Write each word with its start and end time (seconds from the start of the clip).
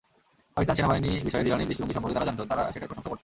পাকিস্তান 0.55 0.77
সেনাবাহিনী 0.77 1.09
বিষয়ে 1.27 1.45
জিলানির 1.45 1.67
দৃষ্টিভঙ্গি 1.69 1.95
সম্পর্কে 1.95 2.15
তারা 2.17 2.27
জানত, 2.29 2.41
তারা 2.51 2.63
সেটার 2.73 2.89
প্রশংসাও 2.89 3.11
করত। 3.11 3.19